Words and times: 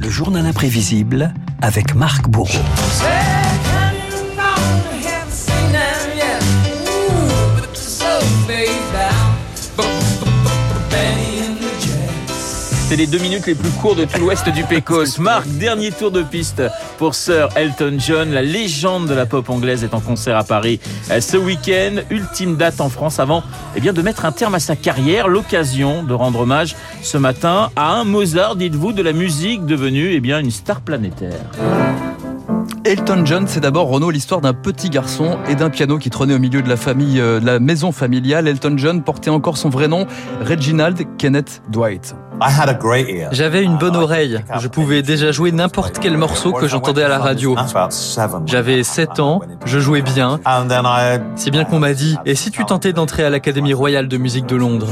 Le 0.00 0.10
journal 0.10 0.44
imprévisible 0.46 1.32
avec 1.60 1.94
Marc 1.94 2.28
Bourreau. 2.28 2.62
C'est 12.92 12.98
les 12.98 13.06
deux 13.06 13.20
minutes 13.20 13.46
les 13.46 13.54
plus 13.54 13.70
courtes 13.70 13.96
de 13.96 14.04
tout 14.04 14.20
l'ouest 14.20 14.46
du 14.50 14.64
Pécos. 14.64 15.06
Marc, 15.18 15.48
dernier 15.48 15.90
tour 15.92 16.10
de 16.10 16.22
piste 16.22 16.62
pour 16.98 17.14
Sir 17.14 17.48
Elton 17.56 17.96
John. 17.96 18.30
La 18.30 18.42
légende 18.42 19.08
de 19.08 19.14
la 19.14 19.24
pop 19.24 19.48
anglaise 19.48 19.82
est 19.82 19.94
en 19.94 20.00
concert 20.00 20.36
à 20.36 20.44
Paris 20.44 20.78
euh, 21.10 21.18
ce 21.22 21.38
week-end. 21.38 22.02
Ultime 22.10 22.56
date 22.56 22.82
en 22.82 22.90
France 22.90 23.18
avant 23.18 23.44
eh 23.76 23.80
bien, 23.80 23.94
de 23.94 24.02
mettre 24.02 24.26
un 24.26 24.32
terme 24.32 24.56
à 24.56 24.60
sa 24.60 24.76
carrière. 24.76 25.26
L'occasion 25.26 26.02
de 26.02 26.12
rendre 26.12 26.40
hommage 26.40 26.76
ce 27.00 27.16
matin 27.16 27.70
à 27.76 27.94
un 27.94 28.04
Mozart, 28.04 28.56
dites-vous, 28.56 28.92
de 28.92 29.02
la 29.02 29.14
musique 29.14 29.64
devenue 29.64 30.12
eh 30.12 30.20
bien, 30.20 30.38
une 30.38 30.50
star 30.50 30.82
planétaire. 30.82 31.40
Elton 32.84 33.22
John, 33.24 33.46
c'est 33.46 33.60
d'abord 33.60 33.86
Renaud 33.88 34.10
l'histoire 34.10 34.40
d'un 34.40 34.54
petit 34.54 34.90
garçon 34.90 35.38
et 35.48 35.54
d'un 35.54 35.70
piano 35.70 35.98
qui 35.98 36.10
trônait 36.10 36.34
au 36.34 36.40
milieu 36.40 36.62
de 36.62 36.68
la 36.68 36.76
famille, 36.76 37.20
euh, 37.20 37.38
de 37.38 37.46
la 37.46 37.60
maison 37.60 37.92
familiale. 37.92 38.48
Elton 38.48 38.74
John 38.76 39.02
portait 39.02 39.30
encore 39.30 39.56
son 39.56 39.68
vrai 39.68 39.86
nom, 39.86 40.06
Reginald 40.44 41.00
Kenneth 41.16 41.62
Dwight. 41.68 42.16
J'avais 43.30 43.62
une 43.62 43.78
bonne 43.78 43.94
oreille. 43.94 44.42
Je 44.58 44.66
pouvais 44.66 45.02
déjà 45.02 45.30
jouer 45.30 45.52
n'importe 45.52 46.00
quel 46.00 46.16
morceau 46.16 46.52
que 46.52 46.66
j'entendais 46.66 47.04
à 47.04 47.08
la 47.08 47.20
radio. 47.20 47.54
J'avais 48.46 48.82
7 48.82 49.20
ans, 49.20 49.40
je 49.64 49.78
jouais 49.78 50.02
bien. 50.02 50.40
C'est 51.36 51.52
bien 51.52 51.64
qu'on 51.64 51.78
m'a 51.78 51.92
dit, 51.92 52.16
et 52.26 52.34
si 52.34 52.50
tu 52.50 52.64
tentais 52.64 52.92
d'entrer 52.92 53.24
à 53.24 53.30
l'Académie 53.30 53.74
royale 53.74 54.08
de 54.08 54.16
musique 54.16 54.46
de 54.46 54.56
Londres? 54.56 54.88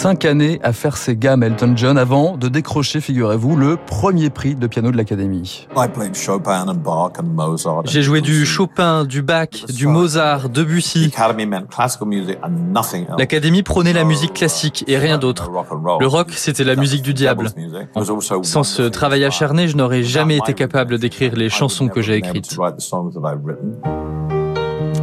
Cinq 0.00 0.24
années 0.24 0.58
à 0.62 0.72
faire 0.72 0.96
ses 0.96 1.14
gammes 1.14 1.42
Elton 1.42 1.74
John 1.76 1.98
avant 1.98 2.38
de 2.38 2.48
décrocher, 2.48 3.02
figurez-vous, 3.02 3.54
le 3.54 3.76
premier 3.76 4.30
prix 4.30 4.54
de 4.54 4.66
piano 4.66 4.90
de 4.90 4.96
l'Académie. 4.96 5.68
J'ai 7.84 8.02
joué 8.02 8.22
du 8.22 8.46
Chopin, 8.46 9.04
du 9.04 9.20
Bach, 9.20 9.66
du 9.68 9.86
Mozart, 9.86 10.48
Debussy. 10.48 11.12
L'Académie 13.18 13.62
prônait 13.62 13.92
la 13.92 14.04
musique 14.04 14.32
classique 14.32 14.84
et 14.86 14.96
rien 14.96 15.18
d'autre. 15.18 15.50
Le 16.00 16.06
rock, 16.06 16.28
c'était 16.30 16.64
la 16.64 16.76
musique 16.76 17.02
du 17.02 17.12
diable. 17.12 17.50
Sans 18.42 18.62
ce 18.62 18.82
travail 18.84 19.22
acharné, 19.26 19.68
je 19.68 19.76
n'aurais 19.76 20.02
jamais 20.02 20.38
été 20.38 20.54
capable 20.54 20.98
d'écrire 20.98 21.36
les 21.36 21.50
chansons 21.50 21.88
que 21.88 22.00
j'ai 22.00 22.14
écrites. 22.14 22.56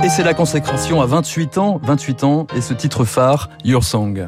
Et 0.04 0.10
c'est 0.10 0.24
la 0.24 0.34
consécration 0.34 1.02
à 1.04 1.06
28 1.06 1.58
ans, 1.60 1.80
28 1.84 2.24
ans, 2.24 2.48
et 2.56 2.62
ce 2.62 2.74
titre 2.74 3.06
phare, 3.06 3.50
Your 3.64 3.84
Song. 3.84 4.28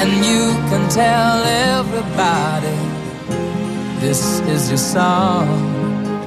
And 0.00 0.24
you 0.24 0.54
can 0.70 0.88
tell 0.88 1.44
everybody 1.44 2.76
this 4.00 4.40
is 4.48 4.68
your 4.68 4.78
song. 4.78 5.74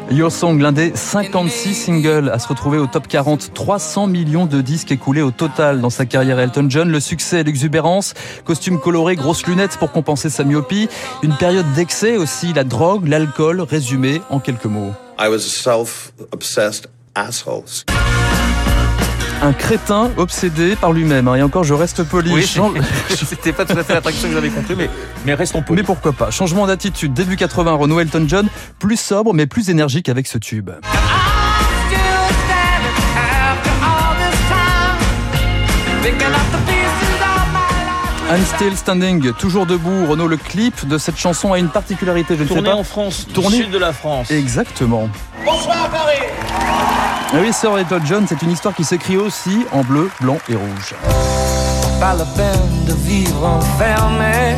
Your 0.09 0.31
Song, 0.31 0.57
l'un 0.57 0.71
des 0.71 0.93
56 0.95 1.73
singles 1.73 2.29
à 2.29 2.39
se 2.39 2.47
retrouver 2.47 2.77
au 2.77 2.87
top 2.87 3.09
40, 3.09 3.53
300 3.53 4.07
millions 4.07 4.45
de 4.45 4.61
disques 4.61 4.93
écoulés 4.93 5.21
au 5.21 5.31
total 5.31 5.81
dans 5.81 5.89
sa 5.89 6.05
carrière. 6.05 6.39
Elton 6.39 6.67
John, 6.69 6.89
le 6.89 7.01
succès 7.01 7.41
et 7.41 7.43
l'exubérance, 7.43 8.13
costume 8.45 8.79
coloré, 8.79 9.17
grosses 9.17 9.45
lunettes 9.45 9.75
pour 9.77 9.91
compenser 9.91 10.29
sa 10.29 10.45
myopie, 10.45 10.87
une 11.23 11.35
période 11.35 11.65
d'excès 11.73 12.15
aussi, 12.15 12.53
la 12.53 12.63
drogue, 12.63 13.05
l'alcool, 13.05 13.59
résumé 13.59 14.21
en 14.29 14.39
quelques 14.39 14.65
mots. 14.65 14.93
I 15.19 15.27
was 15.27 15.39
a 15.39 15.49
self-obsessed 15.49 16.87
asshole 17.15 17.65
un 19.41 19.53
crétin 19.53 20.11
obsédé 20.17 20.75
par 20.75 20.91
lui-même. 20.91 21.27
Hein. 21.27 21.35
Et 21.35 21.41
encore, 21.41 21.63
je 21.63 21.73
reste 21.73 22.03
poli. 22.03 22.31
Oui, 22.31 22.45
c'était 23.09 23.53
pas 23.53 23.65
tout 23.65 23.77
à 23.77 23.83
fait 23.83 23.93
l'attraction 23.93 24.27
que 24.27 24.33
j'avais 24.33 24.49
compris, 24.49 24.75
mais, 24.75 24.89
mais 25.25 25.33
restons 25.33 25.61
polis. 25.61 25.81
Mais 25.81 25.85
pourquoi 25.85 26.13
pas? 26.13 26.31
Changement 26.31 26.67
d'attitude. 26.67 27.13
Début 27.13 27.35
80, 27.35 27.73
Renault 27.73 27.99
Elton 27.99 28.25
John, 28.27 28.47
plus 28.79 28.99
sobre 28.99 29.33
mais 29.33 29.47
plus 29.47 29.69
énergique 29.69 30.09
avec 30.09 30.27
ce 30.27 30.37
tube. 30.37 30.71
I'm 38.29 38.43
Still 38.43 38.75
Standing, 38.75 39.31
toujours 39.33 39.65
debout. 39.65 40.05
Renault, 40.05 40.27
le 40.27 40.35
clip 40.35 40.85
de 40.85 40.97
cette 40.97 41.17
chanson 41.17 41.53
a 41.53 41.59
une 41.59 41.69
particularité, 41.69 42.35
je 42.35 42.43
ne 42.43 42.49
sais 42.49 42.61
pas. 42.61 42.75
en 42.75 42.83
France, 42.83 43.25
Tourné 43.33 43.55
sud 43.55 43.71
de 43.71 43.77
la 43.77 43.93
France. 43.93 44.29
Exactement. 44.31 45.09
Bonsoir 45.45 45.89
Paris 45.89 46.96
oui, 47.33 47.53
Sir 47.53 47.77
Elton 47.77 48.01
John, 48.05 48.25
c'est 48.27 48.41
une 48.41 48.51
histoire 48.51 48.73
qui 48.75 48.83
s'écrit 48.83 49.17
aussi 49.17 49.65
en 49.71 49.81
bleu, 49.83 50.09
blanc 50.21 50.37
et 50.49 50.55
rouge. 50.55 50.95
Pas 51.99 52.13
la 52.13 52.25
peine 52.25 52.85
de 52.87 52.93
vivre 52.93 53.45
enfermé. 53.45 54.55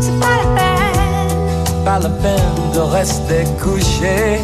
C'est 0.00 0.18
pas 0.18 0.36
la 0.44 0.54
peine. 0.54 1.84
Pas 1.84 1.98
la 1.98 2.08
peine 2.08 2.72
de 2.74 2.78
rester 2.80 3.44
couché. 3.62 4.40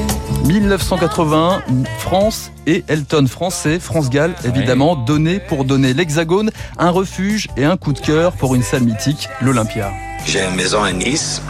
1980, 0.46 1.62
France 2.00 2.50
et 2.66 2.84
Elton 2.88 3.26
français, 3.26 3.78
France 3.78 4.10
Gall 4.10 4.34
évidemment, 4.44 4.94
donné 4.94 5.38
pour 5.40 5.64
donner 5.64 5.94
l'Hexagone, 5.94 6.50
un 6.78 6.90
refuge 6.90 7.48
et 7.56 7.64
un 7.64 7.76
coup 7.76 7.92
de 7.92 8.00
cœur 8.00 8.32
pour 8.32 8.54
une 8.54 8.62
salle 8.62 8.82
mythique, 8.82 9.28
l'Olympia. 9.40 9.90
J'ai 10.26 10.44
une 10.44 10.54
maison 10.54 10.82
à 10.82 10.92
Nice 10.92 11.40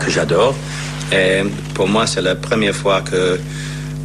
que 0.00 0.10
j'adore 0.10 0.54
et 1.12 1.42
pour 1.74 1.86
moi 1.86 2.06
c'est 2.06 2.22
la 2.22 2.34
première 2.34 2.74
fois 2.74 3.02
que 3.02 3.38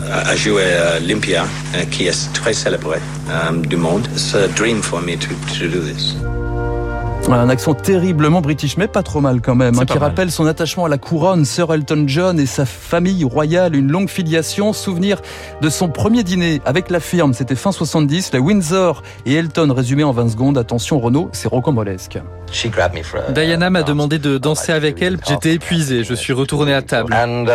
a 0.03 0.35
joué 0.35 0.63
à 0.75 0.97
Olympia, 0.97 1.45
euh, 1.75 1.85
qui 1.85 2.07
est 2.07 2.33
très 2.33 2.53
célébré 2.53 2.99
euh, 3.29 3.51
du 3.61 3.77
monde. 3.77 4.07
C'est 4.15 4.43
un 4.43 4.47
dream 4.49 4.81
pour 4.81 5.01
moi 5.01 5.15
de 5.15 5.67
do 5.67 5.79
this. 5.81 6.15
Un 7.31 7.49
accent 7.49 7.73
terriblement 7.73 8.39
british, 8.39 8.77
mais 8.77 8.87
pas 8.87 9.01
trop 9.01 9.19
mal 9.19 9.41
quand 9.41 9.55
même, 9.55 9.77
hein, 9.79 9.85
qui 9.85 9.97
rappelle 9.97 10.31
son 10.31 10.45
attachement 10.45 10.85
à 10.85 10.89
la 10.89 10.97
couronne, 10.97 11.43
Sir 11.43 11.73
Elton 11.73 12.03
John 12.07 12.39
et 12.39 12.45
sa 12.45 12.65
famille 12.65 13.23
royale, 13.23 13.75
une 13.75 13.91
longue 13.91 14.09
filiation, 14.09 14.73
souvenir 14.73 15.21
de 15.61 15.69
son 15.69 15.89
premier 15.89 16.23
dîner 16.23 16.61
avec 16.65 16.89
la 16.91 16.99
firme, 16.99 17.33
c'était 17.33 17.55
fin 17.55 17.71
70, 17.71 18.31
la 18.31 18.39
Windsor 18.39 19.01
et 19.25 19.33
Elton 19.33 19.73
résumé 19.73 20.03
en 20.03 20.11
20 20.11 20.29
secondes, 20.29 20.57
attention 20.57 20.99
Renault, 20.99 21.29
c'est 21.33 21.47
rocambolesque. 21.47 22.19
Diana 23.33 23.69
m'a 23.69 23.83
demandé 23.83 24.19
de 24.19 24.37
danser 24.37 24.71
avec 24.71 25.01
elle. 25.01 25.17
J'étais 25.27 25.55
épuisé. 25.55 26.03
Je 26.03 26.13
suis 26.13 26.31
retourné 26.31 26.73
à 26.73 26.81
table. 26.81 27.11
Uh, 27.11 27.45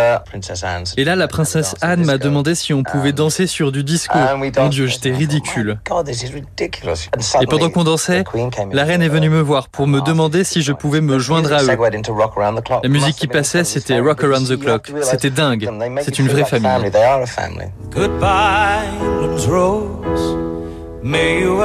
Et 0.97 1.05
là, 1.05 1.17
la 1.17 1.29
princesse 1.29 1.77
Anne 1.81 2.05
m'a 2.05 2.19
demandé 2.19 2.55
si 2.55 2.75
on 2.75 2.83
pouvait 2.83 3.13
danser 3.13 3.47
sur 3.47 3.73
du 3.73 3.85
disco. 3.85 4.19
Mon 4.59 4.69
Dieu, 4.69 4.87
j'étais 4.89 5.13
ridicule. 5.13 5.79
Et 7.41 7.47
pendant 7.47 7.71
qu'on 7.71 7.85
dansait, 7.85 8.25
la 8.73 8.85
reine 8.85 9.03
est 9.03 9.09
venue 9.09 9.31
me 9.31 9.41
voir 9.41 9.60
pour 9.69 9.87
me 9.87 10.01
demander 10.01 10.45
si 10.45 10.63
je 10.63 10.73
pouvais 10.73 11.01
me 11.01 11.19
joindre 11.19 11.53
à 11.53 11.63
eux. 11.63 11.67
La 12.83 12.89
musique 12.89 13.17
qui 13.17 13.27
passait, 13.27 13.65
c'était 13.65 13.99
Rock 13.99 14.25
Around 14.25 14.49
the 14.49 14.59
Clock. 14.59 14.93
C'était 15.03 15.31
dingue. 15.31 15.69
C'est 16.03 16.19
une 16.19 16.29
vraie 16.29 16.45
famille. 16.45 16.91
Rose. 19.49 20.37
May 21.03 21.41
you 21.41 21.61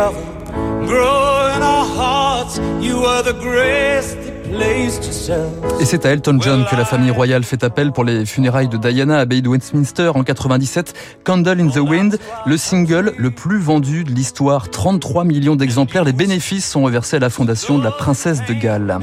et 5.80 5.86
c'est 5.86 6.06
à 6.06 6.12
Elton 6.12 6.38
John 6.42 6.66
que 6.70 6.76
la 6.76 6.86
famille 6.86 7.12
royale 7.12 7.44
fait 7.44 7.64
appel 7.64 7.92
pour 7.92 8.04
les 8.04 8.26
funérailles 8.26 8.68
de 8.68 8.78
Diana 8.78 9.16
à 9.16 9.18
l'abbaye 9.18 9.42
de 9.42 9.50
Westminster 9.50 10.12
en 10.14 10.24
97. 10.24 10.94
Candle 11.24 11.60
in 11.62 11.68
the 11.70 11.78
Wind, 11.78 12.18
le 12.46 12.58
single 12.58 13.14
le 13.18 13.32
plus 13.32 13.60
vendu 13.60 14.04
de 14.04 14.12
l'histoire, 14.12 14.70
33 14.70 15.24
millions 15.24 15.56
d'exemplaires. 15.56 16.04
Les 16.04 16.14
bénéfices 16.14 16.70
sont 16.70 16.84
reversés 16.84 17.18
à 17.18 17.20
la 17.20 17.30
fondation 17.30 17.78
de 17.78 17.84
la 17.84 17.92
princesse 17.92 18.46
de 18.46 18.54
Galles. 18.54 19.00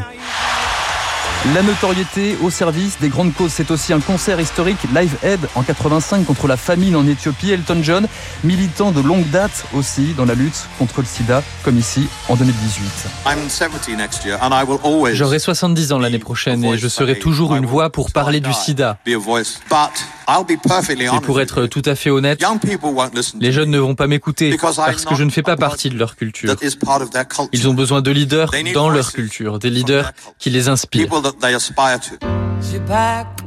La 1.46 1.62
notoriété 1.64 2.36
au 2.40 2.50
service 2.50 3.00
des 3.00 3.08
grandes 3.08 3.34
causes, 3.34 3.50
c'est 3.50 3.72
aussi 3.72 3.92
un 3.92 3.98
concert 3.98 4.38
historique 4.38 4.78
Live 4.94 5.16
Aid 5.24 5.40
en 5.56 5.64
85 5.64 6.24
contre 6.24 6.46
la 6.46 6.56
famine 6.56 6.94
en 6.94 7.04
Éthiopie. 7.04 7.50
Elton 7.50 7.80
John, 7.82 8.06
militant 8.44 8.92
de 8.92 9.00
longue 9.00 9.28
date 9.30 9.64
aussi 9.74 10.14
dans 10.16 10.24
la 10.24 10.34
lutte 10.34 10.68
contre 10.78 11.00
le 11.00 11.06
sida, 11.06 11.42
comme 11.64 11.76
ici 11.76 12.06
en 12.28 12.36
2018. 12.36 12.84
J'aurai 15.14 15.40
70 15.40 15.90
ans 15.92 15.98
l'année 15.98 16.20
prochaine 16.20 16.64
et 16.64 16.78
je 16.78 16.86
serai 16.86 17.18
toujours 17.18 17.56
une 17.56 17.66
voix 17.66 17.90
pour 17.90 18.12
parler 18.12 18.38
du 18.38 18.52
sida. 18.52 18.98
Et 20.28 21.20
pour 21.20 21.40
être 21.40 21.66
tout 21.66 21.82
à 21.84 21.94
fait 21.94 22.10
honnête, 22.10 22.42
les 23.40 23.52
jeunes 23.52 23.70
ne 23.70 23.78
vont 23.78 23.94
pas 23.94 24.06
m'écouter 24.06 24.56
parce 24.56 25.04
que 25.04 25.14
je 25.14 25.24
ne 25.24 25.30
fais 25.30 25.42
pas 25.42 25.56
partie 25.56 25.90
de 25.90 25.98
leur 25.98 26.16
culture. 26.16 26.54
Ils 27.52 27.68
ont 27.68 27.74
besoin 27.74 28.02
de 28.02 28.10
leaders 28.10 28.50
dans 28.74 28.88
leur 28.88 29.12
culture, 29.12 29.58
des 29.58 29.70
leaders 29.70 30.12
qui 30.38 30.50
les 30.50 30.68
inspirent. 30.68 31.08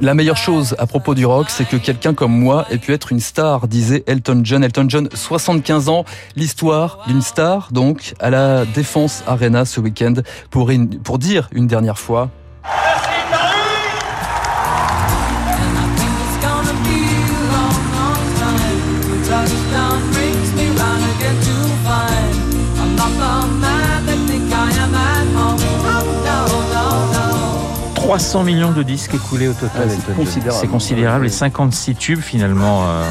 La 0.01 0.13
meilleure 0.13 0.37
chose 0.37 0.75
à 0.77 0.87
propos 0.87 1.15
du 1.15 1.25
rock, 1.25 1.47
c'est 1.49 1.65
que 1.65 1.77
quelqu'un 1.77 2.13
comme 2.13 2.37
moi 2.37 2.65
ait 2.69 2.77
pu 2.77 2.93
être 2.93 3.11
une 3.11 3.19
star, 3.19 3.67
disait 3.67 4.03
Elton 4.07 4.41
John. 4.43 4.63
Elton 4.63 4.85
John, 4.89 5.09
75 5.13 5.89
ans, 5.89 6.05
l'histoire 6.35 7.05
d'une 7.07 7.21
star, 7.21 7.69
donc, 7.71 8.13
à 8.19 8.29
la 8.29 8.65
Défense 8.65 9.23
Arena 9.25 9.65
ce 9.65 9.79
week-end, 9.79 10.15
pour, 10.49 10.69
pour 11.03 11.17
dire 11.17 11.49
une 11.53 11.67
dernière 11.67 11.97
fois 11.97 12.29
300 28.15 28.45
millions 28.45 28.71
de 28.71 28.81
disques 28.81 29.13
écoulés 29.13 29.49
au 29.49 29.53
total. 29.53 29.89
c'est 29.89 30.15
considérable. 30.15 30.57
C'est 30.61 30.67
considérable. 30.67 31.25
Et 31.25 31.29
56 31.29 31.95
tubes 31.95 32.21
finalement 32.21 32.85
euh, 32.87 33.03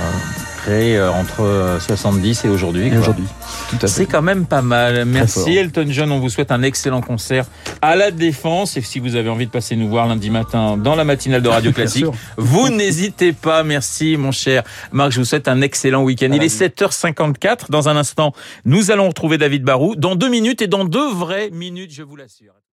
créés 0.62 0.96
euh, 0.96 1.12
entre 1.12 1.76
70 1.78 2.46
et 2.46 2.48
aujourd'hui. 2.48 2.88
Et 2.88 2.96
aujourd'hui. 2.96 3.26
Tout 3.68 3.76
à 3.76 3.80
fait. 3.80 3.86
C'est 3.88 4.06
quand 4.06 4.22
même 4.22 4.46
pas 4.46 4.62
mal. 4.62 5.04
Merci 5.04 5.58
Elton 5.58 5.84
John. 5.90 6.10
On 6.10 6.20
vous 6.20 6.30
souhaite 6.30 6.50
un 6.50 6.62
excellent 6.62 7.02
concert 7.02 7.44
à 7.82 7.96
la 7.96 8.12
Défense. 8.12 8.78
Et 8.78 8.80
si 8.80 8.98
vous 8.98 9.14
avez 9.14 9.28
envie 9.28 9.44
de 9.44 9.50
passer 9.50 9.76
nous 9.76 9.90
voir 9.90 10.06
lundi 10.06 10.30
matin 10.30 10.78
dans 10.78 10.94
la 10.94 11.04
matinale 11.04 11.42
de 11.42 11.50
Radio 11.50 11.70
Classique, 11.74 12.06
vous 12.38 12.70
n'hésitez 12.70 13.34
pas. 13.34 13.62
Merci 13.62 14.16
mon 14.16 14.32
cher 14.32 14.62
Marc. 14.90 15.10
Je 15.10 15.18
vous 15.18 15.26
souhaite 15.26 15.48
un 15.48 15.60
excellent 15.60 16.02
week-end. 16.02 16.30
Il 16.32 16.42
est 16.42 16.62
7h54. 16.62 17.68
Dans 17.68 17.90
un 17.90 17.96
instant, 17.98 18.32
nous 18.64 18.90
allons 18.90 19.08
retrouver 19.08 19.36
David 19.36 19.64
Barou. 19.64 19.96
Dans 19.96 20.16
deux 20.16 20.30
minutes 20.30 20.62
et 20.62 20.66
dans 20.66 20.86
deux 20.86 21.12
vraies 21.12 21.50
minutes, 21.52 21.92
je 21.92 22.02
vous 22.02 22.16
l'assure. 22.16 22.54